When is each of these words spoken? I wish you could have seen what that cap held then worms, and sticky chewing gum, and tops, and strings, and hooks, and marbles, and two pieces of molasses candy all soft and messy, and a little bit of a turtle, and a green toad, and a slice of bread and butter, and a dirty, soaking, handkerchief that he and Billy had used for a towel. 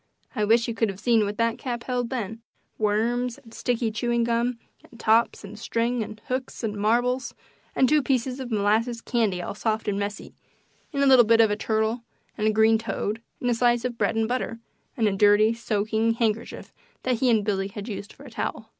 I 0.35 0.45
wish 0.45 0.67
you 0.67 0.73
could 0.73 0.89
have 0.89 0.99
seen 0.99 1.25
what 1.25 1.37
that 1.37 1.59
cap 1.59 1.83
held 1.83 2.09
then 2.09 2.41
worms, 2.79 3.37
and 3.37 3.53
sticky 3.53 3.91
chewing 3.91 4.23
gum, 4.23 4.57
and 4.83 4.99
tops, 4.99 5.43
and 5.43 5.59
strings, 5.59 6.03
and 6.03 6.19
hooks, 6.27 6.63
and 6.63 6.75
marbles, 6.75 7.35
and 7.75 7.87
two 7.87 8.01
pieces 8.01 8.39
of 8.39 8.49
molasses 8.49 8.99
candy 8.99 9.43
all 9.43 9.53
soft 9.53 9.87
and 9.87 9.99
messy, 9.99 10.33
and 10.91 11.03
a 11.03 11.05
little 11.05 11.23
bit 11.23 11.39
of 11.39 11.51
a 11.51 11.55
turtle, 11.55 12.01
and 12.35 12.47
a 12.47 12.51
green 12.51 12.79
toad, 12.79 13.21
and 13.39 13.51
a 13.51 13.53
slice 13.53 13.85
of 13.85 13.99
bread 13.99 14.15
and 14.15 14.27
butter, 14.27 14.57
and 14.97 15.07
a 15.07 15.15
dirty, 15.15 15.53
soaking, 15.53 16.13
handkerchief 16.15 16.73
that 17.03 17.17
he 17.19 17.29
and 17.29 17.45
Billy 17.45 17.67
had 17.67 17.87
used 17.87 18.11
for 18.11 18.23
a 18.23 18.31
towel. 18.31 18.69